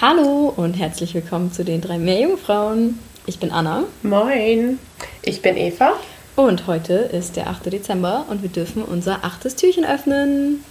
Hallo 0.00 0.52
und 0.56 0.74
herzlich 0.74 1.14
willkommen 1.14 1.52
zu 1.52 1.64
den 1.64 1.80
drei 1.80 1.98
Meerjungfrauen. 1.98 2.98
Ich 3.26 3.38
bin 3.38 3.52
Anna. 3.52 3.84
Moin. 4.02 4.80
Ich 5.22 5.40
bin 5.40 5.56
Eva. 5.56 5.92
Und 6.34 6.66
heute 6.66 6.94
ist 6.94 7.36
der 7.36 7.46
8. 7.46 7.72
Dezember 7.72 8.26
und 8.28 8.42
wir 8.42 8.48
dürfen 8.48 8.82
unser 8.82 9.24
achtes 9.24 9.54
Türchen 9.54 9.84
öffnen. 9.84 10.64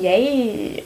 Yay. 0.00 0.82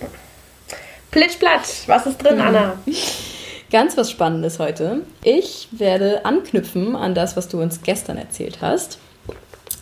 Plitschplatsch. 1.13 1.87
Was 1.87 2.07
ist 2.07 2.19
drin, 2.19 2.41
Anna? 2.41 2.79
Ganz 3.71 3.97
was 3.97 4.11
Spannendes 4.11 4.59
heute. 4.59 5.03
Ich 5.23 5.69
werde 5.71 6.25
anknüpfen 6.25 6.97
an 6.97 7.15
das, 7.15 7.37
was 7.37 7.47
du 7.47 7.63
uns 7.63 7.83
gestern 7.83 8.19
erzählt 8.19 8.59
hast. 8.61 8.99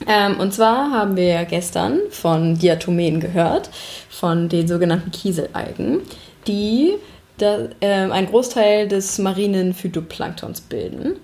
Ähm, 0.06 0.38
und 0.38 0.52
zwar 0.52 0.90
haben 0.90 1.16
wir 1.16 1.46
gestern 1.46 2.00
von 2.10 2.58
Diatomen 2.58 3.20
gehört, 3.20 3.70
von 4.10 4.50
den 4.50 4.68
sogenannten 4.68 5.12
Kieselalgen, 5.12 6.02
die 6.46 6.96
da, 7.38 7.68
äh, 7.80 7.86
einen 7.86 8.26
Großteil 8.26 8.88
des 8.88 9.18
marinen 9.18 9.74
Phytoplanktons 9.74 10.60
bilden. 10.62 11.16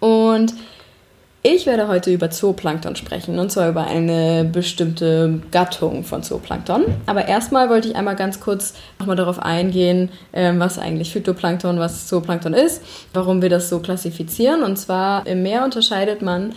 Und 0.00 0.54
ich 1.42 1.66
werde 1.66 1.86
heute 1.86 2.12
über 2.12 2.30
Zooplankton 2.30 2.96
sprechen 2.96 3.38
und 3.38 3.50
zwar 3.52 3.68
über 3.68 3.86
eine 3.86 4.44
bestimmte 4.44 5.40
Gattung 5.52 6.02
von 6.02 6.24
Zooplankton. 6.24 6.84
Aber 7.06 7.28
erstmal 7.28 7.70
wollte 7.70 7.88
ich 7.88 7.96
einmal 7.96 8.16
ganz 8.16 8.40
kurz 8.40 8.74
nochmal 8.98 9.14
darauf 9.14 9.38
eingehen, 9.38 10.10
ähm, 10.32 10.58
was 10.58 10.78
eigentlich 10.78 11.12
Phytoplankton, 11.12 11.78
was 11.78 12.08
Zooplankton 12.08 12.54
ist, 12.54 12.82
warum 13.14 13.40
wir 13.40 13.48
das 13.48 13.68
so 13.68 13.78
klassifizieren. 13.78 14.64
Und 14.64 14.78
zwar 14.78 15.26
im 15.28 15.42
Meer 15.44 15.64
unterscheidet 15.64 16.22
man 16.22 16.54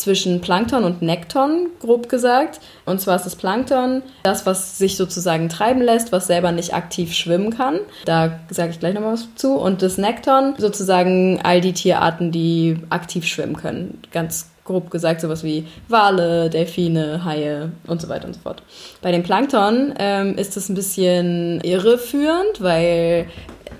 zwischen 0.00 0.40
Plankton 0.40 0.84
und 0.84 1.02
Nekton, 1.02 1.68
grob 1.80 2.08
gesagt. 2.08 2.60
Und 2.86 3.00
zwar 3.00 3.16
ist 3.16 3.26
das 3.26 3.36
Plankton 3.36 4.02
das, 4.22 4.46
was 4.46 4.78
sich 4.78 4.96
sozusagen 4.96 5.48
treiben 5.48 5.82
lässt, 5.82 6.12
was 6.12 6.26
selber 6.26 6.52
nicht 6.52 6.74
aktiv 6.74 7.12
schwimmen 7.12 7.56
kann. 7.56 7.80
Da 8.04 8.40
sage 8.50 8.70
ich 8.70 8.80
gleich 8.80 8.94
nochmal 8.94 9.12
was 9.12 9.28
zu. 9.36 9.54
Und 9.54 9.82
das 9.82 9.98
Nekton 9.98 10.54
sozusagen 10.58 11.40
all 11.42 11.60
die 11.60 11.72
Tierarten, 11.72 12.32
die 12.32 12.78
aktiv 12.90 13.26
schwimmen 13.26 13.56
können. 13.56 14.02
Ganz 14.12 14.50
grob 14.64 14.90
gesagt 14.90 15.20
sowas 15.20 15.42
wie 15.42 15.66
Wale, 15.88 16.48
Delfine, 16.48 17.24
Haie 17.24 17.72
und 17.86 18.00
so 18.00 18.08
weiter 18.08 18.26
und 18.26 18.34
so 18.34 18.40
fort. 18.40 18.62
Bei 19.02 19.10
dem 19.10 19.22
Plankton 19.22 19.94
ähm, 19.98 20.36
ist 20.36 20.56
das 20.56 20.68
ein 20.68 20.74
bisschen 20.74 21.60
irreführend, 21.62 22.60
weil 22.60 23.26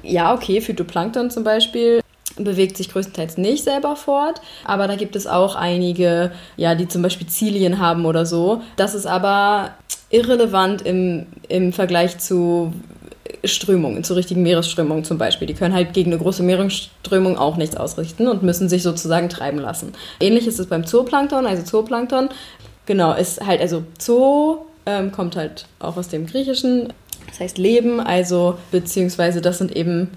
ja, 0.03 0.34
okay, 0.34 0.61
Phytoplankton 0.61 1.31
zum 1.31 1.44
Beispiel 1.44 2.00
bewegt 2.44 2.77
sich 2.77 2.91
größtenteils 2.91 3.38
nicht 3.38 3.64
selber 3.64 3.96
fort, 3.96 4.41
aber 4.64 4.88
da 4.88 4.96
gibt 4.96 5.16
es 5.16 5.27
auch 5.27 5.55
einige, 5.55 6.33
ja, 6.56 6.74
die 6.74 6.88
zum 6.88 7.02
Beispiel 7.02 7.27
Zilien 7.27 7.78
haben 7.78 8.06
oder 8.06 8.27
so. 8.27 8.62
Das 8.77 8.94
ist 8.94 9.06
aber 9.06 9.70
irrelevant 10.10 10.82
im, 10.82 11.27
im 11.48 11.72
Vergleich 11.72 12.19
zu 12.19 12.72
Strömungen, 13.44 14.05
zu 14.05 14.14
richtigen 14.14 14.42
Meeresströmungen 14.42 15.05
zum 15.05 15.19
Beispiel. 15.19 15.47
Die 15.47 15.55
können 15.55 15.74
halt 15.74 15.92
gegen 15.92 16.12
eine 16.12 16.20
große 16.20 16.42
Meeresströmung 16.42 17.38
auch 17.38 17.56
nichts 17.56 17.77
ausrichten 17.77 18.28
und 18.28 18.42
müssen 18.42 18.69
sich 18.69 18.82
sozusagen 18.82 19.28
treiben 19.28 19.58
lassen. 19.58 19.92
Ähnlich 20.20 20.47
ist 20.47 20.58
es 20.58 20.66
beim 20.66 20.86
Zooplankton, 20.86 21.47
also 21.47 21.62
Zooplankton, 21.62 22.28
genau, 22.86 23.14
ist 23.14 23.44
halt, 23.44 23.60
also 23.60 23.84
Zoo 23.98 24.58
ähm, 24.86 25.12
kommt 25.12 25.36
halt 25.36 25.66
auch 25.78 25.97
aus 25.97 26.08
dem 26.08 26.27
Griechischen, 26.27 26.92
das 27.28 27.41
heißt 27.41 27.58
Leben, 27.58 28.00
also 28.00 28.58
beziehungsweise 28.70 29.41
das 29.41 29.58
sind 29.58 29.75
eben 29.75 30.10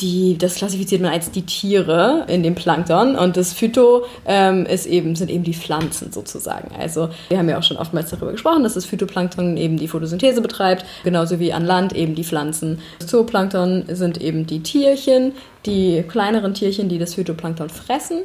die, 0.00 0.36
das 0.38 0.56
klassifiziert 0.56 1.00
man 1.00 1.12
als 1.12 1.30
die 1.30 1.42
Tiere 1.42 2.24
in 2.28 2.42
dem 2.42 2.54
Plankton 2.54 3.16
und 3.16 3.36
das 3.36 3.52
Phyto 3.52 4.04
ähm, 4.26 4.66
ist 4.66 4.86
eben, 4.86 5.14
sind 5.14 5.30
eben 5.30 5.44
die 5.44 5.54
Pflanzen 5.54 6.12
sozusagen. 6.12 6.74
Also 6.78 7.10
wir 7.28 7.38
haben 7.38 7.48
ja 7.48 7.58
auch 7.58 7.62
schon 7.62 7.76
oftmals 7.76 8.10
darüber 8.10 8.32
gesprochen, 8.32 8.62
dass 8.62 8.74
das 8.74 8.86
Phytoplankton 8.86 9.56
eben 9.56 9.76
die 9.76 9.88
Photosynthese 9.88 10.40
betreibt, 10.40 10.84
genauso 11.04 11.38
wie 11.38 11.52
an 11.52 11.64
Land 11.64 11.94
eben 11.94 12.14
die 12.14 12.24
Pflanzen. 12.24 12.80
Das 12.98 13.08
Zooplankton 13.08 13.84
sind 13.88 14.20
eben 14.20 14.46
die 14.46 14.60
Tierchen, 14.60 15.32
die 15.66 16.02
kleineren 16.02 16.54
Tierchen, 16.54 16.88
die 16.88 16.98
das 16.98 17.14
Phytoplankton 17.14 17.70
fressen 17.70 18.22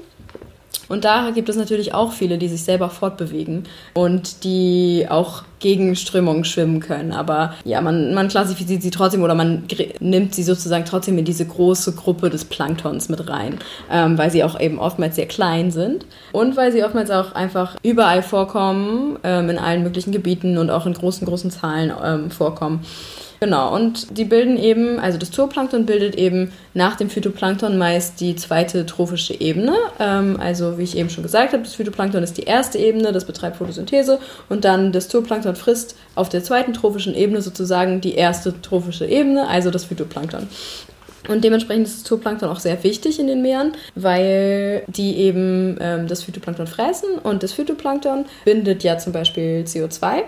und 0.90 1.06
da 1.06 1.30
gibt 1.30 1.48
es 1.50 1.56
natürlich 1.56 1.94
auch 1.94 2.12
viele, 2.12 2.38
die 2.38 2.48
sich 2.48 2.64
selber 2.64 2.90
fortbewegen 2.90 3.64
und 3.94 4.44
die 4.44 5.06
auch 5.08 5.44
gegen 5.60 5.96
Strömungen 5.96 6.46
schwimmen 6.46 6.80
können. 6.80 7.12
Aber 7.12 7.54
ja, 7.64 7.80
man, 7.80 8.14
man 8.14 8.28
klassifiziert 8.28 8.82
sie 8.82 8.90
trotzdem 8.90 9.22
oder 9.22 9.36
man 9.36 9.68
nimmt 10.00 10.34
sie 10.34 10.44
sozusagen 10.44 10.86
trotzdem 10.86 11.18
in 11.18 11.26
diese 11.26 11.46
große 11.46 11.94
Gruppe 11.94 12.30
des 12.30 12.46
Planktons 12.46 13.08
mit 13.08 13.30
rein, 13.30 13.60
ähm, 13.92 14.18
weil 14.18 14.32
sie 14.32 14.44
auch 14.44 14.60
eben 14.60 14.80
oftmals 14.80 15.16
sehr 15.16 15.28
klein 15.28 15.70
sind 15.70 16.06
und 16.32 16.58
weil 16.58 16.72
sie 16.72 16.84
oftmals 16.84 17.12
auch 17.12 17.34
einfach 17.34 17.76
überall 17.84 18.24
vorkommen, 18.24 19.20
ähm, 19.24 19.50
in 19.50 19.60
allen 19.60 19.84
möglichen 19.84 20.12
Gebieten 20.12 20.58
und 20.58 20.72
auch 20.72 20.88
in 20.88 20.94
großen, 20.94 21.28
großen 21.28 21.52
Zahlen 21.52 21.94
ähm, 22.04 22.32
vorkommen. 22.32 22.84
Genau, 23.40 23.74
und 23.74 24.18
die 24.18 24.26
bilden 24.26 24.58
eben, 24.58 25.00
also 25.00 25.18
das 25.18 25.32
Zooplankton 25.32 25.86
bildet 25.86 26.16
eben 26.16 26.52
nach 26.74 26.98
dem 26.98 27.10
Phytoplankton 27.10 27.78
meist 27.78 28.20
die 28.20 28.36
zweite 28.36 28.86
trophische 28.86 29.40
Ebene. 29.40 29.74
Ähm, 30.00 30.38
also 30.40 30.78
wie 30.78 30.84
ich 30.84 30.98
eben 30.98 31.10
schon 31.10 31.24
gesagt 31.24 31.54
habe, 31.54 31.64
das 31.64 31.76
Phytoplankton 31.76 32.22
ist 32.22 32.38
die 32.38 32.44
erste 32.44 32.78
Ebene, 32.78 33.14
das 33.14 33.26
betreibt 33.26 33.58
Photosynthese 33.58 34.20
und 34.50 34.66
dann 34.66 34.92
das 34.92 35.08
Zooplankton 35.08 35.56
frisst 35.56 35.96
auf 36.16 36.28
der 36.28 36.44
zweiten 36.44 36.74
trophischen 36.74 37.16
Ebene 37.16 37.42
sozusagen 37.42 38.02
die 38.02 38.16
erste 38.16 38.62
trophische 38.62 39.06
Ebene, 39.06 39.48
also 39.48 39.72
das 39.72 39.86
Phytoplankton. 39.86 40.48
Und 41.30 41.44
dementsprechend 41.44 41.88
ist 41.88 41.98
das 41.98 42.04
Zooplankton 42.06 42.50
auch 42.50 42.60
sehr 42.60 42.84
wichtig 42.84 43.20
in 43.20 43.28
den 43.28 43.42
Meeren, 43.42 43.74
weil 43.96 44.84
die 44.88 45.16
eben 45.18 45.78
ähm, 45.80 46.08
das 46.08 46.24
Phytoplankton 46.24 46.68
fressen 46.68 47.20
und 47.22 47.44
das 47.44 47.54
Phytoplankton 47.54 48.26
bindet 48.44 48.84
ja 48.84 48.98
zum 48.98 49.14
Beispiel 49.14 49.64
CO2 49.66 50.24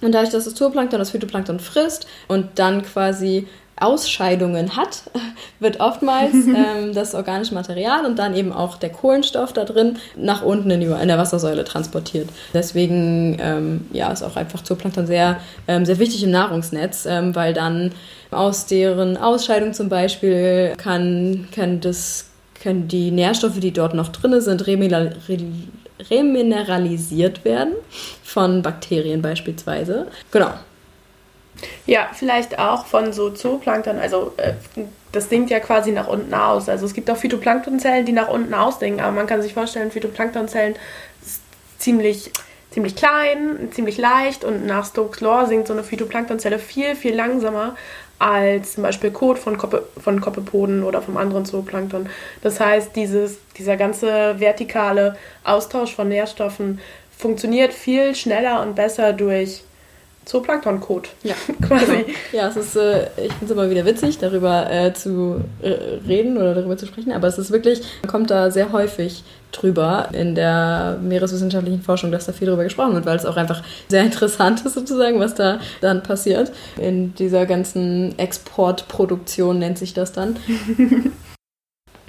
und 0.00 0.12
dadurch, 0.12 0.30
dass 0.30 0.44
das 0.44 0.54
Zooplankton 0.54 0.98
das 0.98 1.10
Phytoplankton 1.10 1.60
frisst 1.60 2.06
und 2.28 2.58
dann 2.58 2.82
quasi 2.82 3.46
Ausscheidungen 3.78 4.76
hat, 4.76 5.02
wird 5.60 5.80
oftmals 5.80 6.32
ähm, 6.34 6.94
das 6.94 7.14
organische 7.14 7.54
Material 7.54 8.06
und 8.06 8.18
dann 8.18 8.34
eben 8.34 8.52
auch 8.52 8.76
der 8.76 8.90
Kohlenstoff 8.90 9.52
da 9.52 9.64
drin 9.64 9.98
nach 10.16 10.42
unten 10.42 10.70
in, 10.70 10.80
die, 10.80 10.86
in 10.86 11.08
der 11.08 11.18
Wassersäule 11.18 11.64
transportiert. 11.64 12.28
Deswegen 12.54 13.36
ähm, 13.40 13.86
ja, 13.92 14.10
ist 14.10 14.22
auch 14.22 14.36
einfach 14.36 14.62
Zooplankton 14.62 15.06
sehr, 15.06 15.40
ähm, 15.68 15.84
sehr 15.84 15.98
wichtig 15.98 16.22
im 16.24 16.30
Nahrungsnetz, 16.30 17.06
ähm, 17.06 17.34
weil 17.34 17.52
dann 17.52 17.92
aus 18.30 18.66
deren 18.66 19.16
Ausscheidung 19.16 19.72
zum 19.72 19.88
Beispiel 19.88 20.72
kann, 20.76 21.48
kann 21.54 21.80
das, 21.80 22.26
können 22.62 22.88
die 22.88 23.10
Nährstoffe, 23.10 23.60
die 23.60 23.72
dort 23.72 23.94
noch 23.94 24.08
drin 24.08 24.40
sind, 24.40 24.66
remineralisiert 24.66 25.42
werden 27.44 27.74
von 28.22 28.62
Bakterien 28.62 29.22
beispielsweise. 29.22 30.08
Genau. 30.30 30.52
Ja, 31.86 32.10
vielleicht 32.12 32.58
auch 32.58 32.84
von 32.84 33.12
so 33.12 33.30
Zooplankton, 33.30 33.98
also 33.98 34.34
äh, 34.36 34.52
das 35.12 35.30
sinkt 35.30 35.50
ja 35.50 35.58
quasi 35.58 35.92
nach 35.92 36.06
unten 36.06 36.34
aus. 36.34 36.68
Also 36.68 36.84
es 36.84 36.92
gibt 36.92 37.10
auch 37.10 37.16
Phytoplanktonzellen, 37.16 38.04
die 38.04 38.12
nach 38.12 38.28
unten 38.28 38.52
ausdingen, 38.52 39.00
aber 39.00 39.12
man 39.12 39.26
kann 39.26 39.40
sich 39.40 39.54
vorstellen, 39.54 39.90
Phytoplanktonzellen 39.90 40.74
ist 41.22 41.40
ziemlich 41.78 42.30
ziemlich 42.76 42.94
klein, 42.94 43.70
ziemlich 43.72 43.96
leicht 43.96 44.44
und 44.44 44.66
nach 44.66 44.84
Stokes 44.84 45.22
Law 45.22 45.46
sinkt 45.46 45.66
so 45.66 45.72
eine 45.72 45.82
Phytoplanktonzelle 45.82 46.58
viel, 46.58 46.94
viel 46.94 47.14
langsamer 47.14 47.74
als 48.18 48.74
zum 48.74 48.82
Beispiel 48.82 49.10
Kot 49.10 49.38
von, 49.38 49.58
Koppe, 49.58 49.86
von 50.02 50.20
Koppepoden 50.20 50.82
oder 50.82 51.02
vom 51.02 51.16
anderen 51.16 51.44
Zooplankton. 51.44 52.08
Das 52.42 52.60
heißt, 52.60 52.96
dieses, 52.96 53.38
dieser 53.58 53.76
ganze 53.76 54.40
vertikale 54.40 55.16
Austausch 55.44 55.94
von 55.94 56.08
Nährstoffen 56.08 56.80
funktioniert 57.16 57.72
viel 57.72 58.14
schneller 58.14 58.62
und 58.62 58.74
besser 58.74 59.12
durch 59.12 59.62
Zooplankton-Kot. 60.26 61.08
Ja, 61.22 61.34
quasi. 61.66 61.86
Genau. 61.86 62.04
Ja, 62.32 62.48
es 62.48 62.56
ist, 62.56 62.76
äh, 62.76 63.04
ich 63.16 63.32
finde 63.32 63.44
es 63.46 63.50
immer 63.52 63.70
wieder 63.70 63.84
witzig, 63.84 64.18
darüber 64.18 64.70
äh, 64.70 64.92
zu 64.92 65.40
äh, 65.62 65.68
reden 66.06 66.36
oder 66.36 66.54
darüber 66.54 66.76
zu 66.76 66.86
sprechen, 66.86 67.12
aber 67.12 67.28
es 67.28 67.38
ist 67.38 67.52
wirklich, 67.52 67.80
man 68.02 68.10
kommt 68.10 68.30
da 68.30 68.50
sehr 68.50 68.72
häufig 68.72 69.22
drüber 69.52 70.08
in 70.12 70.34
der 70.34 70.98
meereswissenschaftlichen 71.00 71.80
Forschung, 71.80 72.10
dass 72.10 72.26
da 72.26 72.32
viel 72.32 72.48
drüber 72.48 72.64
gesprochen 72.64 72.94
wird, 72.94 73.06
weil 73.06 73.16
es 73.16 73.24
auch 73.24 73.36
einfach 73.36 73.62
sehr 73.88 74.02
interessant 74.02 74.66
ist 74.66 74.74
sozusagen, 74.74 75.20
was 75.20 75.34
da 75.34 75.60
dann 75.80 76.02
passiert. 76.02 76.52
In 76.76 77.14
dieser 77.14 77.46
ganzen 77.46 78.18
Exportproduktion 78.18 79.60
nennt 79.60 79.78
sich 79.78 79.94
das 79.94 80.12
dann. 80.12 80.36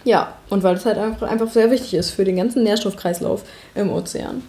ja, 0.03 0.33
und 0.49 0.63
weil 0.63 0.75
es 0.75 0.85
halt 0.87 0.97
einfach, 0.97 1.29
einfach 1.29 1.49
sehr 1.49 1.69
wichtig 1.69 1.93
ist 1.93 2.09
für 2.09 2.25
den 2.25 2.35
ganzen 2.35 2.63
Nährstoffkreislauf 2.63 3.43
im 3.75 3.91
Ozean. 3.91 4.41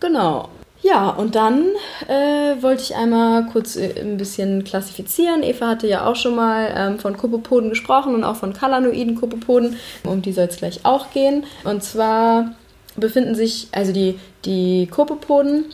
Genau. 0.00 0.50
Ja, 0.82 1.10
und 1.10 1.34
dann 1.34 1.66
äh, 2.06 2.62
wollte 2.62 2.82
ich 2.82 2.94
einmal 2.94 3.46
kurz 3.46 3.76
äh, 3.76 4.00
ein 4.00 4.16
bisschen 4.16 4.64
klassifizieren. 4.64 5.42
Eva 5.42 5.68
hatte 5.68 5.88
ja 5.88 6.06
auch 6.06 6.16
schon 6.16 6.36
mal 6.36 6.72
ähm, 6.74 6.98
von 6.98 7.16
Kopopoden 7.16 7.70
gesprochen 7.70 8.14
und 8.14 8.24
auch 8.24 8.36
von 8.36 8.52
kalanoiden 8.52 9.16
Kopopoden. 9.16 9.76
Um 10.04 10.22
die 10.22 10.32
soll 10.32 10.46
es 10.46 10.56
gleich 10.56 10.80
auch 10.84 11.10
gehen. 11.10 11.44
Und 11.64 11.82
zwar 11.82 12.54
befinden 12.96 13.34
sich, 13.34 13.68
also 13.72 13.92
die, 13.92 14.18
die 14.44 14.86
Kopopoden 14.86 15.64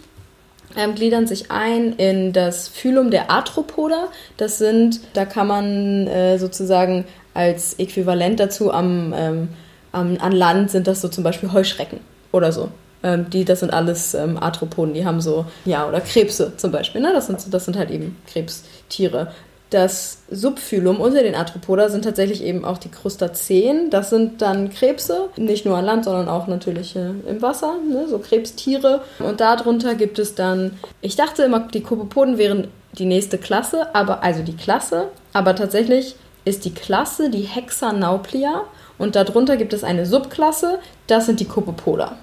ähm, 0.76 0.94
gliedern 0.94 1.26
sich 1.26 1.50
ein 1.50 1.92
in 1.94 2.32
das 2.32 2.68
Phylum 2.68 3.10
der 3.10 3.30
Arthropoda. 3.30 4.08
Das 4.38 4.58
sind, 4.58 5.00
da 5.12 5.26
kann 5.26 5.46
man 5.46 6.06
äh, 6.06 6.38
sozusagen 6.38 7.04
als 7.34 7.74
Äquivalent 7.78 8.40
dazu 8.40 8.72
am, 8.72 9.12
ähm, 9.14 9.48
am, 9.92 10.16
an 10.18 10.32
Land 10.32 10.70
sind 10.70 10.86
das 10.86 11.02
so 11.02 11.08
zum 11.08 11.24
Beispiel 11.24 11.52
Heuschrecken 11.52 12.00
oder 12.32 12.52
so. 12.52 12.70
Ähm, 13.04 13.28
die, 13.28 13.44
das 13.44 13.60
sind 13.60 13.72
alles 13.72 14.14
ähm, 14.14 14.38
Arthropoden, 14.38 14.94
die 14.94 15.04
haben 15.04 15.20
so, 15.20 15.44
ja, 15.66 15.86
oder 15.86 16.00
Krebse 16.00 16.54
zum 16.56 16.72
Beispiel, 16.72 17.02
ne? 17.02 17.12
Das 17.12 17.26
sind, 17.26 17.52
das 17.52 17.66
sind 17.66 17.76
halt 17.76 17.90
eben 17.90 18.16
Krebstiere. 18.26 19.30
Das 19.68 20.18
Subphylum 20.30 21.00
unter 21.00 21.22
den 21.22 21.34
Arthropoda 21.34 21.88
sind 21.90 22.04
tatsächlich 22.04 22.42
eben 22.42 22.64
auch 22.64 22.78
die 22.78 22.90
Krustazeen. 22.90 23.90
Das 23.90 24.08
sind 24.08 24.40
dann 24.40 24.70
Krebse, 24.70 25.28
nicht 25.36 25.66
nur 25.66 25.76
an 25.76 25.84
Land, 25.84 26.04
sondern 26.04 26.28
auch 26.28 26.46
natürlich 26.46 26.96
äh, 26.96 27.10
im 27.28 27.42
Wasser, 27.42 27.74
ne? 27.90 28.06
so 28.08 28.18
Krebstiere. 28.18 29.02
Und 29.18 29.40
darunter 29.40 29.94
gibt 29.96 30.18
es 30.18 30.34
dann, 30.34 30.78
ich 31.02 31.16
dachte 31.16 31.42
immer, 31.42 31.60
die 31.60 31.82
Kopepoden 31.82 32.38
wären 32.38 32.68
die 32.92 33.04
nächste 33.04 33.36
Klasse, 33.36 33.94
aber 33.94 34.22
also 34.22 34.42
die 34.42 34.56
Klasse, 34.56 35.08
aber 35.32 35.54
tatsächlich 35.54 36.16
ist 36.44 36.64
die 36.64 36.74
Klasse 36.74 37.30
die 37.30 37.42
Hexanauplia 37.42 38.62
und 38.96 39.16
darunter 39.16 39.56
gibt 39.56 39.72
es 39.72 39.84
eine 39.84 40.06
Subklasse, 40.06 40.78
das 41.06 41.26
sind 41.26 41.40
die 41.40 41.46
Copopoda. 41.46 42.16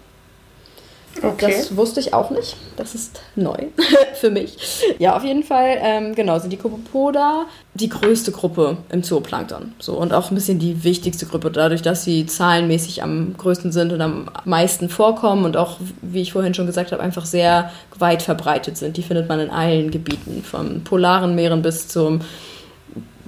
Okay. 1.21 1.53
Das 1.57 1.75
wusste 1.75 1.99
ich 1.99 2.13
auch 2.13 2.31
nicht. 2.31 2.55
Das 2.77 2.95
ist 2.95 3.21
neu 3.35 3.57
für 4.13 4.29
mich. 4.29 4.57
Ja, 4.97 5.15
auf 5.15 5.23
jeden 5.23 5.43
Fall, 5.43 5.77
ähm, 5.81 6.15
genau, 6.15 6.39
sind 6.39 6.51
die 6.51 6.57
Copopoda 6.57 7.45
die 7.73 7.89
größte 7.89 8.31
Gruppe 8.31 8.77
im 8.89 9.03
Zooplankton. 9.03 9.73
So, 9.79 9.93
und 9.93 10.13
auch 10.13 10.29
ein 10.29 10.35
bisschen 10.35 10.59
die 10.59 10.83
wichtigste 10.83 11.25
Gruppe, 11.25 11.51
dadurch, 11.51 11.81
dass 11.81 12.03
sie 12.03 12.25
zahlenmäßig 12.25 13.01
am 13.01 13.35
größten 13.37 13.71
sind 13.71 13.93
und 13.93 14.01
am 14.01 14.29
meisten 14.45 14.89
vorkommen 14.89 15.45
und 15.45 15.55
auch, 15.55 15.77
wie 16.01 16.21
ich 16.21 16.33
vorhin 16.33 16.53
schon 16.53 16.65
gesagt 16.65 16.91
habe, 16.91 17.01
einfach 17.01 17.25
sehr 17.25 17.71
weit 17.97 18.21
verbreitet 18.21 18.77
sind. 18.77 18.97
Die 18.97 19.03
findet 19.03 19.29
man 19.29 19.39
in 19.39 19.49
allen 19.49 19.91
Gebieten, 19.91 20.43
vom 20.43 20.83
polaren 20.83 21.35
Meeren 21.35 21.61
bis 21.61 21.87
zum, 21.87 22.21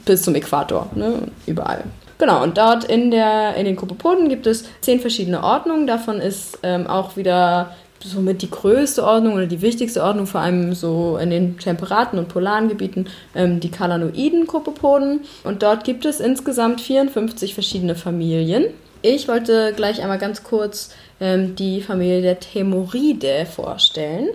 bis 0.03 0.23
zum 0.23 0.35
Äquator, 0.35 0.89
ne? 0.95 1.19
überall. 1.45 1.83
Genau, 2.17 2.43
und 2.43 2.57
dort 2.57 2.83
in, 2.85 3.11
der, 3.11 3.55
in 3.55 3.65
den 3.65 3.75
Kopopoden 3.75 4.29
gibt 4.29 4.47
es 4.47 4.65
zehn 4.81 4.99
verschiedene 4.99 5.43
Ordnungen. 5.43 5.87
Davon 5.87 6.19
ist 6.19 6.59
ähm, 6.63 6.87
auch 6.87 7.17
wieder 7.17 7.75
somit 8.03 8.41
die 8.41 8.49
größte 8.51 9.03
Ordnung 9.03 9.35
oder 9.35 9.47
die 9.47 9.61
wichtigste 9.61 10.03
Ordnung, 10.03 10.27
vor 10.27 10.41
allem 10.41 10.73
so 10.73 11.17
in 11.17 11.29
den 11.29 11.57
temperaten 11.57 12.17
und 12.17 12.27
polaren 12.27 12.67
Gebieten, 12.67 13.07
ähm, 13.33 13.59
die 13.59 13.71
Kalanoiden 13.71 14.47
Kopopoden. 14.47 15.21
Und 15.43 15.63
dort 15.63 15.83
gibt 15.83 16.05
es 16.05 16.19
insgesamt 16.19 16.81
54 16.81 17.53
verschiedene 17.53 17.95
Familien. 17.95 18.65
Ich 19.01 19.27
wollte 19.27 19.73
gleich 19.75 20.01
einmal 20.01 20.17
ganz 20.17 20.43
kurz 20.43 20.91
ähm, 21.19 21.55
die 21.55 21.81
Familie 21.81 22.21
der 22.21 22.39
Temoride 22.39 23.45
vorstellen. 23.45 24.29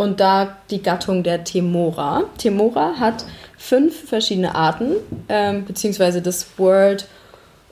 Und 0.00 0.18
da 0.18 0.56
die 0.70 0.82
Gattung 0.82 1.22
der 1.22 1.44
Temora. 1.44 2.24
Temora 2.38 2.94
hat 2.98 3.26
fünf 3.58 4.08
verschiedene 4.08 4.54
Arten, 4.54 4.96
ähm, 5.28 5.66
beziehungsweise 5.66 6.22
das 6.22 6.46
World 6.56 7.06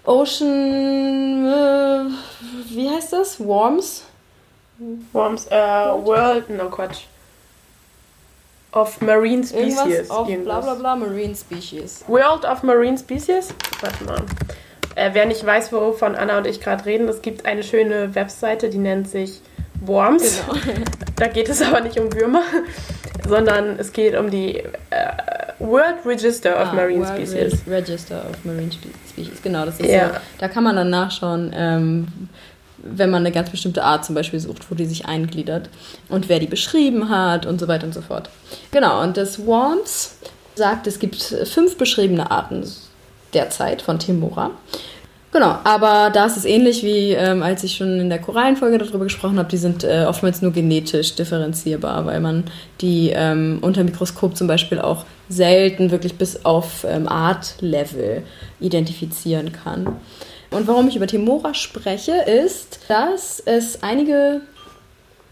Ocean, 0.05 1.47
äh, 1.47 2.05
wie 2.69 2.91
heißt 2.91 3.15
das? 3.15 3.41
Worms? 3.41 4.05
Worms, 5.15 5.47
äh, 5.47 5.57
World, 5.57 6.51
no 6.51 6.69
Quatsch. 6.69 7.05
Of 8.73 9.01
Marine 9.01 9.43
Species. 9.43 9.79
Irgendwas 9.79 10.11
of 10.11 10.27
bla 10.27 10.61
bla 10.61 10.75
bla 10.75 10.97
Marine 10.97 11.35
Species. 11.35 12.05
World 12.09 12.45
of 12.45 12.63
Marine 12.63 12.99
Species? 12.99 13.55
Warte 13.81 14.05
mal. 14.05 14.21
Äh, 14.97 15.15
wer 15.15 15.25
nicht 15.25 15.47
weiß, 15.47 15.73
wovon 15.73 16.15
Anna 16.15 16.37
und 16.37 16.47
ich 16.47 16.61
gerade 16.61 16.85
reden, 16.85 17.09
es 17.09 17.23
gibt 17.23 17.47
eine 17.47 17.63
schöne 17.63 18.15
Webseite, 18.15 18.69
die 18.69 18.77
nennt 18.77 19.09
sich 19.09 19.41
Worms. 19.81 20.43
Genau. 20.47 20.85
da 21.17 21.29
geht 21.29 21.49
es 21.49 21.63
aber 21.63 21.81
nicht 21.81 21.99
um 21.99 22.13
Würmer, 22.13 22.43
sondern 23.27 23.79
es 23.79 23.93
geht 23.93 24.17
um 24.17 24.31
die 24.31 24.57
äh, 24.57 24.65
World 25.59 26.05
Register 26.05 26.61
of 26.61 26.69
ah, 26.69 26.73
Marine 26.75 27.05
World 27.05 27.29
Species. 27.29 27.61
Re 27.67 27.77
Register 27.77 28.25
of 28.31 28.45
Marine 28.45 28.71
Species, 29.09 29.43
genau. 29.43 29.65
Das 29.65 29.79
ist 29.81 29.91
ja. 29.91 30.09
so, 30.09 30.15
da 30.39 30.49
kann 30.49 30.65
man 30.65 30.77
dann 30.77 30.91
nachschauen, 30.91 31.53
ähm, 31.55 32.07
wenn 32.79 33.11
man 33.11 33.23
eine 33.23 33.33
ganz 33.33 33.51
bestimmte 33.51 33.83
Art 33.83 34.05
zum 34.05 34.15
Beispiel 34.15 34.39
sucht, 34.39 34.71
wo 34.71 34.75
die 34.75 34.87
sich 34.87 35.07
eingliedert 35.07 35.69
und 36.09 36.29
wer 36.29 36.39
die 36.39 36.47
beschrieben 36.47 37.09
hat 37.09 37.45
und 37.45 37.59
so 37.59 37.67
weiter 37.69 37.85
und 37.85 37.95
so 37.95 38.03
fort. 38.03 38.31
Genau, 38.71 39.03
und 39.03 39.17
das 39.17 39.45
Worms 39.47 40.17
sagt, 40.55 40.87
es 40.87 40.99
gibt 40.99 41.17
fünf 41.17 41.77
beschriebene 41.77 42.31
Arten 42.31 42.65
derzeit 43.35 43.83
von 43.83 43.99
Temora. 43.99 44.53
Genau, 45.31 45.59
aber 45.65 46.09
da 46.11 46.25
ist 46.25 46.39
es 46.39 46.47
ähnlich 46.47 46.83
wie 46.83 47.13
ähm, 47.13 47.43
als 47.43 47.63
ich 47.63 47.77
schon 47.77 48.01
in 48.01 48.09
der 48.09 48.19
Korallenfolge 48.19 48.79
darüber 48.79 49.05
gesprochen 49.05 49.39
habe, 49.39 49.51
die 49.51 49.59
sind 49.59 49.85
äh, 49.85 50.07
oftmals 50.09 50.41
nur 50.41 50.53
genetisch 50.53 51.17
differenzierbar, 51.17 52.07
weil 52.07 52.21
man 52.21 52.45
die 52.81 53.13
ähm, 53.15 53.59
unter 53.61 53.85
Mikroskop 53.85 54.39
zum 54.39 54.47
Beispiel 54.47 54.79
auch 54.79 55.05
selten 55.29 55.91
wirklich 55.91 56.15
bis 56.15 56.47
auf 56.47 56.87
ähm, 56.89 57.07
Artlevel 57.07 58.23
identifizieren 58.59 59.53
kann. 59.53 59.99
Und 60.51 60.67
warum 60.67 60.89
ich 60.89 60.97
über 60.97 61.07
Temora 61.07 61.53
spreche, 61.53 62.13
ist, 62.13 62.81
dass 62.89 63.39
es 63.45 63.83
einige 63.83 64.41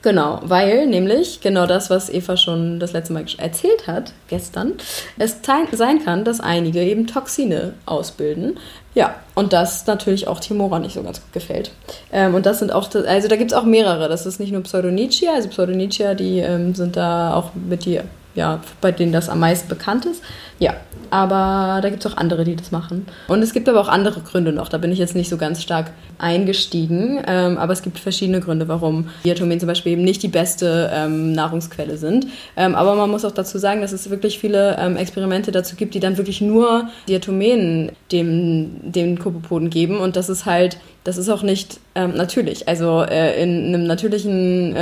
Genau, 0.02 0.40
weil 0.42 0.86
nämlich 0.86 1.40
genau 1.40 1.66
das, 1.66 1.90
was 1.90 2.08
Eva 2.08 2.36
schon 2.36 2.80
das 2.80 2.92
letzte 2.92 3.12
Mal 3.12 3.24
erzählt 3.38 3.86
hat, 3.86 4.12
gestern, 4.28 4.74
es 5.18 5.38
sein 5.72 6.04
kann, 6.04 6.24
dass 6.24 6.40
einige 6.40 6.80
eben 6.82 7.06
Toxine 7.06 7.74
ausbilden. 7.86 8.58
Ja, 8.94 9.16
und 9.34 9.52
das 9.52 9.86
natürlich 9.86 10.28
auch 10.28 10.40
Timora 10.40 10.78
nicht 10.78 10.94
so 10.94 11.02
ganz 11.02 11.20
gut 11.20 11.32
gefällt. 11.32 11.72
Ähm, 12.12 12.34
und 12.34 12.46
das 12.46 12.60
sind 12.60 12.70
auch, 12.72 12.94
also 12.94 13.28
da 13.28 13.36
gibt 13.36 13.50
es 13.50 13.56
auch 13.56 13.64
mehrere. 13.64 14.08
Das 14.08 14.24
ist 14.24 14.38
nicht 14.38 14.52
nur 14.52 14.62
Pseudonychia, 14.62 15.34
also 15.34 15.48
Pseudonychia, 15.48 16.14
die 16.14 16.38
ähm, 16.38 16.74
sind 16.74 16.96
da 16.96 17.34
auch 17.34 17.50
mit 17.54 17.84
die, 17.84 18.00
ja, 18.34 18.60
bei 18.80 18.92
denen 18.92 19.12
das 19.12 19.28
am 19.28 19.40
meisten 19.40 19.68
bekannt 19.68 20.06
ist. 20.06 20.22
Ja, 20.58 20.74
aber 21.10 21.80
da 21.80 21.90
gibt 21.90 22.04
es 22.04 22.12
auch 22.12 22.16
andere, 22.16 22.44
die 22.44 22.56
das 22.56 22.70
machen. 22.72 23.06
Und 23.28 23.42
es 23.42 23.52
gibt 23.52 23.68
aber 23.68 23.80
auch 23.80 23.88
andere 23.88 24.20
Gründe 24.20 24.52
noch. 24.52 24.68
Da 24.68 24.78
bin 24.78 24.90
ich 24.92 24.98
jetzt 24.98 25.14
nicht 25.14 25.28
so 25.28 25.36
ganz 25.36 25.62
stark 25.62 25.92
eingestiegen. 26.18 27.22
Ähm, 27.26 27.58
aber 27.58 27.72
es 27.72 27.82
gibt 27.82 27.98
verschiedene 27.98 28.40
Gründe, 28.40 28.68
warum 28.68 29.08
Diatomen 29.24 29.60
zum 29.60 29.68
Beispiel 29.68 29.92
eben 29.92 30.02
nicht 30.02 30.22
die 30.22 30.28
beste 30.28 30.90
ähm, 30.92 31.32
Nahrungsquelle 31.32 31.96
sind. 31.96 32.26
Ähm, 32.56 32.74
aber 32.74 32.94
man 32.94 33.10
muss 33.10 33.24
auch 33.24 33.32
dazu 33.32 33.58
sagen, 33.58 33.80
dass 33.80 33.92
es 33.92 34.10
wirklich 34.10 34.38
viele 34.38 34.76
ähm, 34.78 34.96
Experimente 34.96 35.52
dazu 35.52 35.76
gibt, 35.76 35.94
die 35.94 36.00
dann 36.00 36.16
wirklich 36.16 36.40
nur 36.40 36.88
Diatomen 37.08 37.92
dem, 38.10 38.92
dem 38.92 39.18
Kopopoden 39.18 39.70
geben. 39.70 39.98
Und 39.98 40.16
das 40.16 40.28
ist 40.28 40.46
halt, 40.46 40.78
das 41.04 41.16
ist 41.16 41.28
auch 41.28 41.42
nicht 41.42 41.78
ähm, 41.94 42.14
natürlich. 42.16 42.68
Also 42.68 43.02
äh, 43.02 43.40
in 43.42 43.66
einem 43.66 43.86
natürlichen 43.86 44.74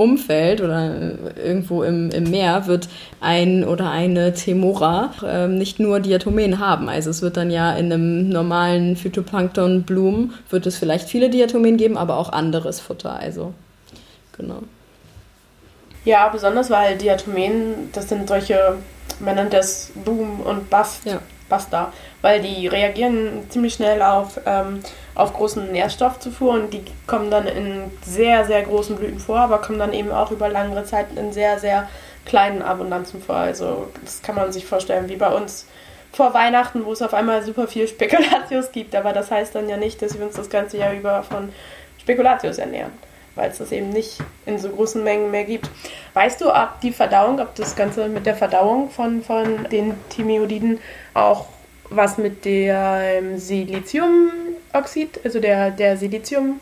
Umfeld 0.00 0.60
oder 0.60 1.12
irgendwo 1.36 1.82
im, 1.82 2.10
im 2.10 2.30
Meer 2.30 2.66
wird 2.66 2.88
ein 3.20 3.64
oder 3.64 3.90
eine 3.90 4.32
Temora 4.32 5.12
ähm, 5.24 5.58
nicht 5.58 5.78
nur 5.78 6.00
Diatomen 6.00 6.58
haben. 6.58 6.88
Also 6.88 7.10
es 7.10 7.20
wird 7.22 7.36
dann 7.36 7.50
ja 7.50 7.72
in 7.74 7.92
einem 7.92 8.28
normalen 8.28 8.96
Phytoplankton-Blumen 8.96 10.32
wird 10.48 10.66
es 10.66 10.78
vielleicht 10.78 11.08
viele 11.08 11.28
Diatomen 11.28 11.76
geben, 11.76 11.98
aber 11.98 12.16
auch 12.16 12.32
anderes 12.32 12.80
Futter. 12.80 13.12
Also 13.12 13.52
genau. 14.36 14.62
Ja, 16.04 16.28
besonders 16.28 16.70
weil 16.70 16.96
Diatomen, 16.96 17.90
das 17.92 18.08
sind 18.08 18.26
solche, 18.26 18.76
man 19.18 19.34
nennt 19.34 19.52
das 19.52 19.92
Boom 20.04 20.40
und 20.40 20.70
Bust, 20.70 21.04
ja. 21.04 21.20
Buster, 21.50 21.92
weil 22.22 22.40
die 22.40 22.66
reagieren 22.66 23.48
ziemlich 23.48 23.74
schnell 23.74 24.02
auf 24.02 24.40
ähm, 24.46 24.80
auf 25.14 25.34
großen 25.34 25.70
Nährstoffzufuhr 25.70 26.52
und 26.52 26.72
die 26.72 26.82
kommen 27.06 27.30
dann 27.30 27.46
in 27.46 27.90
sehr, 28.02 28.46
sehr 28.46 28.62
großen 28.62 28.96
Blüten 28.96 29.18
vor, 29.18 29.38
aber 29.38 29.58
kommen 29.58 29.78
dann 29.78 29.92
eben 29.92 30.10
auch 30.12 30.30
über 30.30 30.48
längere 30.48 30.84
Zeit 30.84 31.06
in 31.16 31.32
sehr, 31.32 31.58
sehr 31.58 31.88
kleinen 32.24 32.62
Abundanzen 32.62 33.22
vor. 33.22 33.36
Also 33.36 33.88
das 34.02 34.22
kann 34.22 34.34
man 34.34 34.52
sich 34.52 34.66
vorstellen 34.66 35.08
wie 35.08 35.16
bei 35.16 35.28
uns 35.28 35.66
vor 36.12 36.34
Weihnachten, 36.34 36.84
wo 36.84 36.92
es 36.92 37.02
auf 37.02 37.14
einmal 37.14 37.42
super 37.42 37.68
viel 37.68 37.86
Spekulatius 37.88 38.72
gibt. 38.72 38.94
Aber 38.94 39.12
das 39.12 39.30
heißt 39.30 39.54
dann 39.54 39.68
ja 39.68 39.76
nicht, 39.76 40.00
dass 40.02 40.18
wir 40.18 40.26
uns 40.26 40.36
das 40.36 40.50
ganze 40.50 40.78
Jahr 40.78 40.92
über 40.92 41.22
von 41.22 41.52
Spekulatius 41.98 42.58
ernähren, 42.58 42.92
weil 43.34 43.50
es 43.50 43.58
das 43.58 43.72
eben 43.72 43.90
nicht 43.90 44.18
in 44.46 44.58
so 44.58 44.70
großen 44.70 45.04
Mengen 45.04 45.30
mehr 45.30 45.44
gibt. 45.44 45.68
Weißt 46.14 46.40
du, 46.40 46.50
ob 46.50 46.80
die 46.82 46.92
Verdauung, 46.92 47.40
ob 47.40 47.54
das 47.56 47.76
Ganze 47.76 48.08
mit 48.08 48.26
der 48.26 48.36
Verdauung 48.36 48.90
von, 48.90 49.22
von 49.22 49.68
den 49.70 49.94
Thymiodiden 50.08 50.78
auch 51.14 51.46
was 51.90 52.18
mit 52.18 52.44
dem 52.44 53.38
Siliziumoxid, 53.38 55.20
also 55.24 55.40
der, 55.40 55.70
der 55.70 55.96
Siliziumschale 55.96 56.60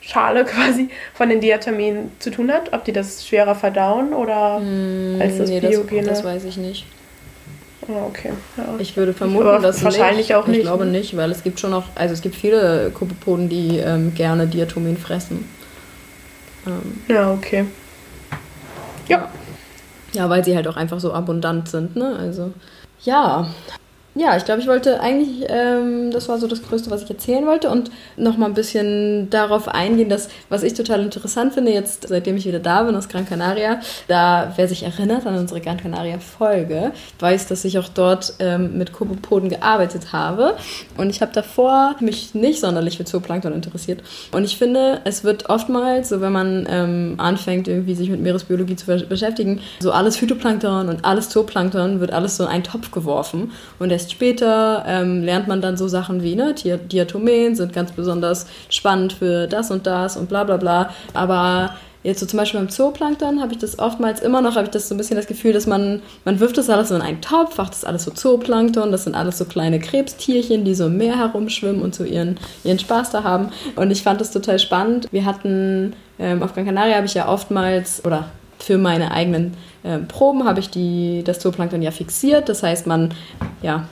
quasi 0.46 0.88
von 1.14 1.28
den 1.28 1.40
Diataminen 1.40 2.12
zu 2.18 2.30
tun 2.30 2.50
hat? 2.52 2.72
Ob 2.72 2.84
die 2.84 2.92
das 2.92 3.26
schwerer 3.26 3.54
verdauen 3.54 4.12
oder 4.14 4.60
Mm, 4.60 5.20
als 5.20 5.38
das 5.38 5.50
nee, 5.50 5.60
Biogene? 5.60 6.02
Das, 6.08 6.18
das 6.22 6.24
weiß 6.24 6.44
ich 6.44 6.56
nicht. 6.56 6.86
Oh, 7.88 8.06
okay. 8.08 8.30
Ja. 8.56 8.74
Ich 8.78 8.96
würde 8.96 9.12
vermuten, 9.12 9.48
Aber 9.48 9.58
dass 9.58 9.82
wahrscheinlich 9.82 10.28
nicht. 10.28 10.34
auch 10.36 10.46
nicht, 10.46 10.58
Ich 10.58 10.62
glaube 10.62 10.84
ne? 10.84 10.92
nicht, 10.92 11.16
weil 11.16 11.30
es 11.30 11.42
gibt 11.42 11.58
schon 11.58 11.72
auch, 11.74 11.84
also 11.94 12.14
es 12.14 12.20
gibt 12.20 12.36
viele 12.36 12.90
Kopepoden, 12.94 13.48
die 13.48 13.78
ähm, 13.78 14.14
gerne 14.14 14.46
Diatomin 14.46 14.96
fressen. 14.96 15.48
Ähm, 16.66 17.00
ja, 17.08 17.32
okay. 17.32 17.64
Ja. 19.08 19.28
ja, 20.12 20.28
weil 20.30 20.44
sie 20.44 20.54
halt 20.54 20.68
auch 20.68 20.76
einfach 20.76 21.00
so 21.00 21.12
abundant 21.12 21.68
sind, 21.68 21.96
ne? 21.96 22.16
Also 22.16 22.52
ja. 23.02 23.48
Ja, 24.16 24.36
ich 24.36 24.44
glaube, 24.44 24.60
ich 24.60 24.66
wollte 24.66 25.00
eigentlich, 25.00 25.46
ähm, 25.48 26.10
das 26.10 26.28
war 26.28 26.38
so 26.38 26.48
das 26.48 26.62
Größte, 26.64 26.90
was 26.90 27.02
ich 27.04 27.10
erzählen 27.10 27.46
wollte 27.46 27.70
und 27.70 27.92
nochmal 28.16 28.48
ein 28.48 28.54
bisschen 28.54 29.30
darauf 29.30 29.68
eingehen, 29.68 30.08
dass, 30.08 30.28
was 30.48 30.64
ich 30.64 30.74
total 30.74 31.00
interessant 31.02 31.54
finde, 31.54 31.70
jetzt 31.70 32.08
seitdem 32.08 32.36
ich 32.36 32.44
wieder 32.44 32.58
da 32.58 32.82
bin 32.82 32.96
aus 32.96 33.08
Gran 33.08 33.24
Canaria, 33.24 33.78
da, 34.08 34.52
wer 34.56 34.66
sich 34.66 34.82
erinnert 34.82 35.26
an 35.26 35.36
unsere 35.38 35.60
Gran 35.60 35.76
Canaria-Folge, 35.76 36.90
weiß, 37.20 37.46
dass 37.46 37.64
ich 37.64 37.78
auch 37.78 37.88
dort 37.88 38.34
ähm, 38.40 38.76
mit 38.76 38.92
Kopepoden 38.92 39.48
gearbeitet 39.48 40.12
habe 40.12 40.56
und 40.96 41.08
ich 41.10 41.22
habe 41.22 41.30
davor 41.32 41.94
mich 42.00 42.34
nicht 42.34 42.58
sonderlich 42.60 42.96
für 42.96 43.04
Zooplankton 43.04 43.52
interessiert 43.52 44.02
und 44.32 44.42
ich 44.42 44.58
finde, 44.58 45.02
es 45.04 45.22
wird 45.22 45.48
oftmals, 45.48 46.08
so 46.08 46.20
wenn 46.20 46.32
man 46.32 46.66
ähm, 46.68 47.14
anfängt, 47.18 47.68
irgendwie 47.68 47.94
sich 47.94 48.10
mit 48.10 48.20
Meeresbiologie 48.20 48.74
zu 48.74 48.90
besch- 48.90 49.06
beschäftigen, 49.06 49.60
so 49.78 49.92
alles 49.92 50.16
Phytoplankton 50.16 50.88
und 50.88 51.04
alles 51.04 51.28
Zooplankton 51.28 52.00
wird 52.00 52.12
alles 52.12 52.36
so 52.36 52.42
in 52.42 52.50
einen 52.50 52.64
Topf 52.64 52.90
geworfen 52.90 53.52
und 53.78 53.99
erst 54.00 54.12
später 54.12 54.84
ähm, 54.86 55.22
lernt 55.22 55.46
man 55.46 55.60
dann 55.60 55.76
so 55.76 55.86
Sachen 55.88 56.22
wie, 56.22 56.34
ne, 56.34 56.54
Di- 56.54 56.78
Diatomen 56.78 57.54
sind 57.54 57.72
ganz 57.72 57.92
besonders 57.92 58.46
spannend 58.70 59.12
für 59.12 59.46
das 59.46 59.70
und 59.70 59.86
das 59.86 60.16
und 60.16 60.28
bla 60.28 60.44
bla 60.44 60.56
bla. 60.56 60.90
Aber 61.12 61.74
jetzt 62.02 62.20
so 62.20 62.24
zum 62.24 62.38
Beispiel 62.38 62.60
beim 62.60 62.70
Zooplankton 62.70 63.42
habe 63.42 63.52
ich 63.52 63.58
das 63.58 63.78
oftmals 63.78 64.20
immer 64.20 64.40
noch, 64.40 64.56
habe 64.56 64.64
ich 64.64 64.70
das 64.70 64.88
so 64.88 64.94
ein 64.94 64.98
bisschen 64.98 65.18
das 65.18 65.26
Gefühl, 65.26 65.52
dass 65.52 65.66
man, 65.66 66.00
man 66.24 66.40
wirft 66.40 66.56
das 66.56 66.70
alles 66.70 66.90
in 66.90 67.02
einen 67.02 67.20
Topf, 67.20 67.58
macht 67.58 67.74
das 67.74 67.84
alles 67.84 68.04
so 68.04 68.10
Zooplankton, 68.10 68.90
das 68.90 69.04
sind 69.04 69.14
alles 69.14 69.36
so 69.36 69.44
kleine 69.44 69.78
Krebstierchen, 69.78 70.64
die 70.64 70.74
so 70.74 70.86
im 70.86 70.96
Meer 70.96 71.18
herumschwimmen 71.18 71.82
und 71.82 71.94
so 71.94 72.04
ihren, 72.04 72.38
ihren 72.64 72.78
Spaß 72.78 73.10
da 73.10 73.22
haben. 73.22 73.50
Und 73.76 73.90
ich 73.90 74.02
fand 74.02 74.18
das 74.18 74.30
total 74.30 74.58
spannend. 74.58 75.08
Wir 75.12 75.26
hatten, 75.26 75.92
ähm, 76.18 76.42
auf 76.42 76.54
Gran 76.54 76.64
Canaria 76.64 76.96
habe 76.96 77.06
ich 77.06 77.14
ja 77.14 77.28
oftmals, 77.28 78.02
oder 78.06 78.30
für 78.62 78.78
meine 78.78 79.10
eigenen 79.12 79.54
ähm, 79.84 80.08
Proben 80.08 80.44
habe 80.44 80.60
ich 80.60 80.70
die, 80.70 81.22
das 81.24 81.38
Zooplankton 81.40 81.82
ja 81.82 81.90
fixiert. 81.90 82.48
Das 82.48 82.62
heißt, 82.62 82.86
man 82.86 83.14
ja, 83.62 83.88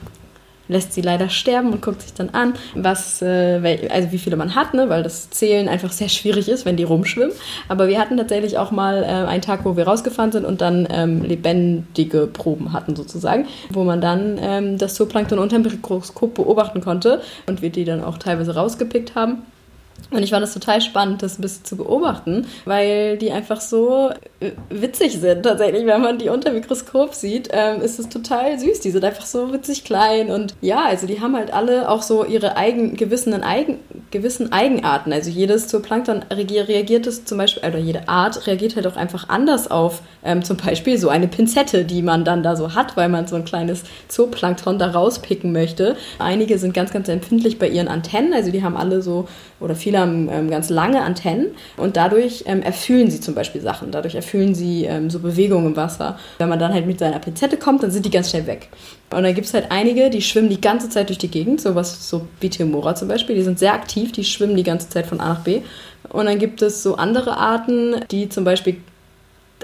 lässt 0.69 0.93
sie 0.93 1.01
leider 1.01 1.29
sterben 1.29 1.73
und 1.73 1.83
guckt 1.83 2.03
sich 2.03 2.15
dann 2.15 2.31
an, 2.31 2.55
was, 2.75 3.23
äh, 3.23 3.89
also 3.91 4.13
wie 4.13 4.19
viele 4.19 4.37
man 4.37 4.55
hat, 4.55 4.75
ne? 4.75 4.89
weil 4.89 5.03
das 5.03 5.31
Zählen 5.31 5.69
einfach 5.69 5.93
sehr 5.93 6.09
schwierig 6.09 6.49
ist, 6.49 6.65
wenn 6.67 6.77
die 6.77 6.85
rumschwimmen. 6.85 7.35
Aber 7.69 7.89
wir 7.89 7.99
hatten 7.99 8.17
tatsächlich 8.17 8.59
auch 8.59 8.71
mal 8.71 9.03
äh, 9.03 9.07
einen 9.07 9.43
Tag, 9.43 9.65
wo 9.65 9.77
wir 9.77 9.87
rausgefahren 9.87 10.33
sind 10.33 10.45
und 10.45 10.61
dann 10.61 10.87
ähm, 10.91 11.23
lebendige 11.23 12.27
Proben 12.27 12.73
hatten 12.73 12.95
sozusagen, 12.95 13.47
wo 13.71 13.85
man 13.85 14.01
dann 14.01 14.39
ähm, 14.41 14.79
das 14.79 14.95
Zooplankton 14.95 15.39
unter 15.39 15.59
dem 15.59 15.63
Mikroskop 15.63 16.35
beobachten 16.35 16.81
konnte 16.81 17.23
und 17.47 17.63
wir 17.63 17.71
die 17.71 17.85
dann 17.85 18.05
auch 18.05 18.19
teilweise 18.19 18.55
rausgepickt 18.55 19.15
haben. 19.15 19.43
Und 20.11 20.23
ich 20.23 20.31
fand 20.31 20.43
es 20.43 20.55
total 20.55 20.81
spannend, 20.81 21.23
das 21.23 21.39
ein 21.39 21.43
bisschen 21.43 21.65
zu 21.65 21.77
beobachten, 21.77 22.47
weil 22.65 23.19
die 23.19 23.31
einfach 23.31 23.61
so 23.61 24.11
äh, 24.41 24.53
witzig 24.71 25.21
sind 25.21 25.43
tatsächlich. 25.43 25.85
Wenn 25.85 26.01
man 26.01 26.19
die 26.19 26.31
unter 26.31 26.53
Mikroskop 26.53 27.15
sieht, 27.15 27.51
ähm, 27.53 27.83
ist 27.83 27.99
es 27.99 28.09
total 28.09 28.59
süß. 28.59 28.81
Die 28.81 28.91
sind 28.91 29.05
einfach 29.05 29.27
so 29.27 29.53
witzig 29.53 29.85
klein 29.85 30.31
und 30.31 30.55
ja, 30.63 30.85
also 30.85 31.07
die 31.07 31.21
haben 31.21 31.37
halt 31.37 31.53
alle 31.53 31.91
auch 31.91 32.03
so 32.03 32.25
ihre 32.25 32.57
eigen, 32.57 32.97
gewissen, 32.97 33.35
eigen, 33.43 33.79
gewissen 34.11 34.53
Eigenarten. 34.53 35.13
Also 35.13 35.31
jedes 35.31 35.69
Zooplankton 35.69 36.25
reagiert, 36.31 37.07
es 37.07 37.25
zum 37.25 37.39
Beispiel, 37.39 37.69
oder 37.69 37.79
jede 37.79 38.09
Art 38.09 38.47
reagiert 38.47 38.77
halt 38.77 38.87
auch 38.87 38.97
einfach 38.97 39.29
anders 39.29 39.71
auf 39.71 40.03
ähm, 40.25 40.43
zum 40.43 40.57
Beispiel 40.57 40.99
so 40.99 41.09
eine 41.09 41.29
Pinzette, 41.29 41.85
die 41.85 42.03
man 42.03 42.25
dann 42.25 42.43
da 42.43 42.57
so 42.57 42.75
hat, 42.75 42.97
weil 42.97 43.09
man 43.09 43.27
so 43.27 43.37
ein 43.37 43.45
kleines 43.45 43.83
Zooplankton 44.09 44.79
da 44.79 44.91
rauspicken 44.91 45.53
möchte. 45.53 45.97
Einige 46.19 46.59
sind 46.59 46.75
ganz, 46.75 46.93
ganz 46.93 47.09
empfindlich 47.09 47.59
bei 47.59 47.69
ihren 47.69 47.89
Antennen, 47.89 48.33
also 48.33 48.51
die 48.51 48.63
haben 48.63 48.77
alle 48.77 49.03
so, 49.03 49.29
oder 49.61 49.75
viele 49.75 49.99
haben 49.99 50.29
ähm, 50.31 50.51
ganz 50.51 50.71
lange 50.71 51.03
Antennen 51.03 51.49
und 51.77 51.97
dadurch 51.97 52.45
ähm, 52.47 52.63
erfüllen 52.63 53.11
sie 53.11 53.21
zum 53.21 53.35
Beispiel 53.35 53.61
Sachen, 53.61 53.91
dadurch 53.91 54.15
erfüllen 54.15 54.55
sie 54.55 54.85
ähm, 54.85 55.11
so 55.11 55.19
Bewegungen 55.19 55.69
im 55.69 55.77
Wasser. 55.77 56.19
Wenn 56.39 56.49
man 56.49 56.59
dann 56.59 56.73
halt 56.73 56.87
mit 56.87 56.99
seiner 56.99 57.19
Pinzette 57.19 57.57
kommt, 57.57 57.83
dann 57.83 57.91
sind 57.91 58.05
die 58.05 58.11
ganz 58.11 58.31
schnell 58.31 58.47
weg. 58.47 58.69
Und 59.11 59.23
dann 59.23 59.35
gibt 59.35 59.47
es 59.47 59.55
halt 59.55 59.71
einige, 59.71 60.11
die 60.11 60.21
schwimmen 60.21 60.51
die 60.51 60.61
ganze 60.61 60.91
Zeit 60.91 61.09
durch 61.09 61.19
die 61.19 61.31
Gegend, 61.31 61.61
sowas 61.61 62.09
so 62.09 62.27
wie 62.41 62.51
Theomora 62.51 62.95
zum 62.95 63.09
Beispiel, 63.09 63.37
die 63.37 63.43
sind 63.43 63.59
sehr 63.59 63.73
aktiv, 63.73 64.13
die 64.13 64.25
schwimmen 64.25 64.57
die 64.57 64.63
ganze 64.63 64.91
Zeit 64.91 65.07
von 65.07 65.21
A 65.21 65.31
nach 65.31 65.41
B. 65.41 65.63
Und 66.11 66.27
dann 66.27 66.39
gibt 66.39 66.61
es 66.61 66.83
so 66.83 66.97
andere 66.97 67.37
Arten, 67.39 67.97
die 68.11 68.29
zum 68.29 68.45
Beispiel 68.45 68.77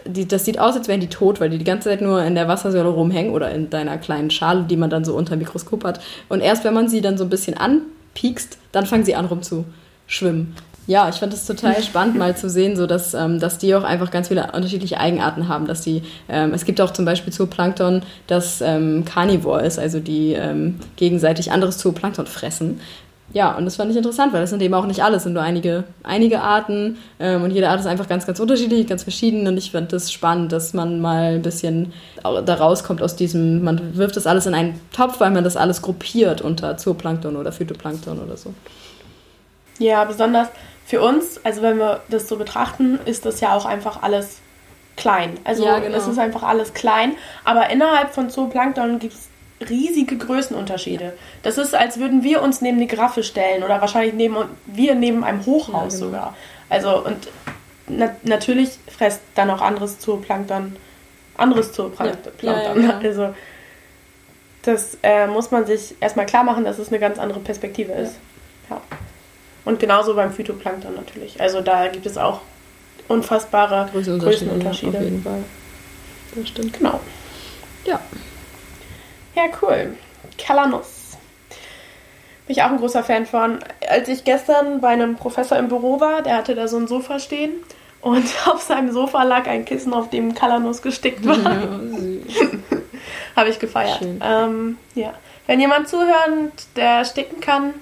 die, 0.07 0.27
das 0.27 0.45
sieht 0.45 0.59
aus, 0.59 0.77
als 0.77 0.89
wären 0.89 1.01
die 1.01 1.09
tot, 1.09 1.41
weil 1.41 1.51
die 1.51 1.59
die 1.59 1.65
ganze 1.65 1.89
Zeit 1.89 2.01
nur 2.01 2.23
in 2.23 2.35
der 2.35 2.49
Wassersäule 2.49 2.89
rumhängen 2.89 3.33
oder 3.33 3.51
in 3.51 3.71
deiner 3.71 3.99
kleinen 3.99 4.31
Schale, 4.31 4.65
die 4.65 4.77
man 4.77 4.91
dann 4.91 5.05
so 5.05 5.15
unter 5.15 5.37
dem 5.37 5.41
Mikroskop 5.41 5.85
hat. 5.85 6.01
Und 6.29 6.41
erst 6.41 6.65
wenn 6.65 6.75
man 6.75 6.89
sie 6.89 7.01
dann 7.01 7.17
so 7.17 7.25
ein 7.25 7.31
bisschen 7.31 7.57
anpiekst, 7.57 8.59
dann 8.73 8.87
fangen 8.87 9.05
sie 9.05 9.15
an 9.15 9.27
rumzuschwimmen. 9.27 10.55
Ja, 10.87 11.09
ich 11.09 11.17
fand 11.17 11.33
es 11.33 11.47
total 11.47 11.83
spannend, 11.83 12.17
mal 12.17 12.37
zu 12.37 12.51
sehen, 12.51 12.77
so 12.77 12.87
dass, 12.87 13.15
ähm, 13.15 13.41
dass 13.41 13.59
die 13.59 13.75
auch 13.75 13.85
einfach 13.85 14.11
ganz 14.11 14.29
viele 14.29 14.53
unterschiedliche 14.53 14.99
Eigenarten 15.01 15.49
haben. 15.49 15.67
Dass 15.67 15.81
die, 15.81 16.03
ähm, 16.29 16.53
es 16.53 16.65
gibt 16.65 16.81
auch 16.81 16.93
zum 16.93 17.05
Beispiel 17.05 17.33
Zooplankton, 17.33 18.03
das 18.27 18.61
ähm, 18.61 19.05
Carnivore 19.05 19.65
ist, 19.65 19.79
also 19.79 20.01
die 20.01 20.33
ähm, 20.33 20.81
gegenseitig 20.97 21.53
anderes 21.53 21.79
Zooplankton 21.79 22.27
fressen. 22.27 22.81
Ja, 23.33 23.57
und 23.57 23.65
das 23.65 23.77
fand 23.77 23.91
ich 23.91 23.97
interessant, 23.97 24.33
weil 24.33 24.43
das 24.43 24.51
sind 24.51 24.63
eben 24.63 24.75
auch 24.75 24.87
nicht 24.87 25.03
alles, 25.03 25.19
es 25.19 25.23
sind 25.25 25.33
nur 25.33 25.43
einige, 25.43 25.85
einige 26.03 26.41
Arten 26.43 26.99
ähm, 27.19 27.43
und 27.43 27.51
jede 27.51 27.69
Art 27.69 27.81
ist 27.81 27.87
einfach 27.87 28.07
ganz, 28.07 28.27
ganz 28.27 28.39
unterschiedlich, 28.39 28.87
ganz 28.87 29.03
verschieden 29.03 29.49
und 29.49 29.57
ich 29.57 29.73
fand 29.73 29.93
das 29.93 30.13
spannend, 30.13 30.53
dass 30.53 30.75
man 30.75 31.01
mal 31.01 31.35
ein 31.37 31.43
bisschen 31.43 31.93
da 32.23 32.55
rauskommt 32.55 33.03
aus 33.03 33.17
diesem, 33.17 33.65
man 33.65 33.97
wirft 33.97 34.17
das 34.17 34.27
alles 34.27 34.47
in 34.47 34.55
einen 34.55 34.79
Topf, 34.93 35.19
weil 35.19 35.31
man 35.31 35.43
das 35.43 35.57
alles 35.57 35.83
gruppiert 35.83 36.43
unter 36.43 36.77
Zooplankton 36.77 37.35
oder 37.35 37.51
Phytoplankton 37.51 38.21
oder 38.21 38.37
so. 38.37 38.55
Ja, 39.79 40.05
besonders 40.05 40.49
für 40.87 41.01
uns, 41.01 41.41
also 41.45 41.63
wenn 41.63 41.79
wir 41.79 42.03
das 42.09 42.29
so 42.29 42.37
betrachten, 42.37 42.99
ist 43.05 43.25
das 43.25 43.41
ja 43.41 43.55
auch 43.57 43.65
einfach 43.65 44.03
alles 44.03 44.39
klein. 44.97 45.39
Also 45.45 45.65
Ja, 45.65 45.79
genau. 45.79 45.97
es 45.97 46.07
ist 46.07 46.19
einfach 46.19 46.43
alles 46.43 46.75
klein, 46.75 47.15
aber 47.45 47.71
innerhalb 47.71 48.15
von 48.15 48.31
Zooplankton 48.31 48.99
gibt 48.99 49.15
es 49.15 49.29
riesige 49.69 50.19
Größenunterschiede. 50.19 51.15
Das 51.43 51.59
ist, 51.59 51.75
als 51.75 51.99
würden 51.99 52.23
wir 52.23 52.43
uns 52.43 52.61
neben 52.61 52.77
eine 52.77 52.87
Giraffe 52.87 53.23
stellen 53.23 53.63
oder 53.63 53.81
wahrscheinlich 53.81 54.15
neben 54.15 54.37
wir 54.67 54.95
neben 54.95 55.25
einem 55.25 55.47
Hochhaus 55.47 55.95
Ja, 55.95 55.99
genau. 55.99 56.07
sogar. 56.07 56.37
Also 56.69 57.05
und 57.05 57.29
na 57.87 58.15
natürlich 58.23 58.79
fresst 58.89 59.21
dann 59.35 59.51
auch 59.51 59.61
anderes 59.61 59.99
Zooplankton, 60.01 60.77
anderes 61.37 61.73
Zooplankton. 61.73 62.33
Ja, 62.43 62.75
ja. 62.75 62.99
Also 63.03 63.35
das 64.63 64.97
äh, 65.03 65.27
muss 65.27 65.51
man 65.51 65.67
sich 65.67 65.95
erstmal 66.01 66.27
klar 66.27 66.45
machen, 66.45 66.65
dass 66.65 66.79
es 66.79 66.89
eine 66.89 66.99
ganz 66.99 67.19
andere 67.19 67.41
Perspektive 67.41 67.93
ist. 67.93 68.17
Ja. 68.71 68.81
Und 69.65 69.81
genauso 69.81 70.15
beim 70.15 70.33
Phytoplankton 70.33 70.95
natürlich. 70.95 71.41
Also 71.41 71.61
da 71.61 71.89
gibt 71.89 72.07
es 72.07 72.19
auch 72.19 72.41
unfassbare 73.09 73.89
Größenunterschiede, 73.93 74.25
Größenunterschiede. 74.25 74.99
Auf 74.99 75.05
jeden 75.05 75.23
Fall. 75.23 75.45
Das 76.35 76.49
stimmt. 76.49 76.73
Genau. 76.79 77.01
Ja. 77.85 78.01
Ja, 79.35 79.45
cool. 79.63 79.97
Kalanus. 80.39 81.17
Bin 82.47 82.57
ich 82.57 82.63
auch 82.63 82.71
ein 82.71 82.77
großer 82.79 83.03
Fan 83.03 83.27
von. 83.27 83.59
Als 83.89 84.09
ich 84.09 84.25
gestern 84.25 84.81
bei 84.81 84.89
einem 84.89 85.17
Professor 85.17 85.59
im 85.59 85.69
Büro 85.69 86.01
war, 86.01 86.23
der 86.23 86.37
hatte 86.37 86.55
da 86.55 86.69
so 86.69 86.77
ein 86.77 86.87
Sofa 86.87 87.19
stehen 87.19 87.53
und 88.01 88.25
auf 88.47 88.63
seinem 88.63 88.93
Sofa 88.93 89.23
lag 89.23 89.47
ein 89.47 89.65
Kissen, 89.65 89.95
auf 89.95 90.11
dem 90.11 90.35
Kalanus 90.35 90.83
gestickt 90.83 91.27
war. 91.27 91.37
ja. 91.39 91.81
Habe 93.37 93.49
ich 93.49 93.59
gefeiert. 93.59 94.01
Ähm, 94.23 94.79
ja. 94.95 95.15
Wenn 95.47 95.61
jemand 95.61 95.89
zuhört, 95.89 96.67
der 96.77 97.05
sticken 97.05 97.41
kann, 97.41 97.75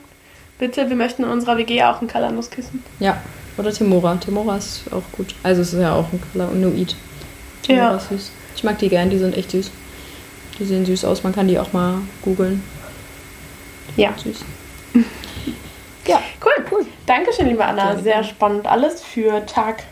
bitte, 0.62 0.88
wir 0.88 0.94
möchten 0.96 1.24
in 1.24 1.28
unserer 1.28 1.56
WG 1.56 1.82
auch 1.82 2.00
ein 2.00 2.06
Kalanuskissen. 2.06 2.84
ja. 3.00 3.20
Oder 3.58 3.70
Timora. 3.72 4.14
Timora 4.16 4.56
ist 4.56 4.84
auch 4.92 5.02
gut. 5.12 5.34
Also 5.42 5.60
es 5.60 5.74
ist 5.74 5.80
ja 5.80 5.92
auch 5.94 6.06
ein. 6.12 6.22
Timora 7.62 7.82
Ja. 7.90 7.96
ist 7.96 8.08
süß. 8.08 8.30
Ich 8.56 8.64
mag 8.64 8.78
die 8.78 8.88
gern, 8.88 9.10
die 9.10 9.18
sind 9.18 9.36
echt 9.36 9.50
süß. 9.50 9.70
Die 10.58 10.64
sehen 10.64 10.86
süß 10.86 11.04
aus, 11.04 11.22
man 11.22 11.34
kann 11.34 11.48
die 11.48 11.58
auch 11.58 11.72
mal 11.74 11.96
googeln. 12.22 12.62
Ja. 13.96 14.14
Süß. 14.16 14.38
ja, 16.06 16.22
Cool, 16.42 16.64
cool. 16.70 16.86
Dankeschön, 17.04 17.48
liebe 17.48 17.62
Anna. 17.64 17.88
Gerne, 17.88 18.02
Sehr 18.02 18.24
spannend 18.24 18.66
alles 18.66 19.02
für 19.02 19.44
Tag 19.44 19.82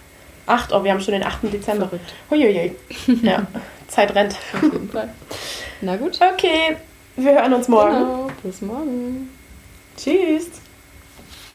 8. 0.46 0.72
Oh, 0.72 0.82
wir 0.82 0.92
haben 0.92 1.00
schon 1.00 1.12
den 1.12 1.24
8. 1.24 1.52
Dezember. 1.52 1.86
verrückt. 1.88 2.14
Huiuiui. 2.30 2.74
Ja, 3.22 3.46
Zeit 3.88 4.14
rennt. 4.14 4.36
Auf 4.54 4.62
jeden 4.62 4.88
Fall. 4.90 5.10
Na 5.82 5.96
gut. 5.96 6.18
Okay, 6.32 6.76
Wir 7.16 7.32
hören 7.34 7.52
uns 7.52 7.68
morgen. 7.68 7.92
Genau. 7.92 8.30
Bis 8.42 8.62
morgen. 8.62 9.28
Tschüss. 9.98 10.59